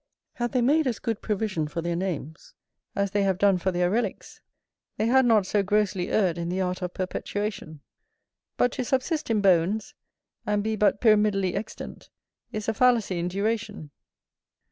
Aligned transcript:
Had 0.33 0.53
they 0.53 0.63
made 0.63 0.87
as 0.87 0.97
good 0.97 1.21
provision 1.21 1.67
for 1.67 1.83
their 1.83 1.95
names, 1.95 2.55
as 2.95 3.11
they 3.11 3.21
have 3.21 3.37
done 3.37 3.59
for 3.59 3.71
their 3.71 3.91
relicks, 3.91 4.39
they 4.97 5.05
had 5.05 5.27
not 5.27 5.45
so 5.45 5.61
grossly 5.61 6.09
erred 6.09 6.39
in 6.39 6.49
the 6.49 6.59
art 6.59 6.81
of 6.81 6.95
perpetuation. 6.95 7.81
But 8.57 8.71
to 8.71 8.83
subsist 8.83 9.29
in 9.29 9.41
bones, 9.41 9.93
and 10.43 10.63
be 10.63 10.75
but 10.75 11.01
pyramidally 11.01 11.53
extant, 11.53 12.09
is 12.51 12.67
a 12.67 12.73
fallacy 12.73 13.19
in 13.19 13.27
duration. 13.27 13.91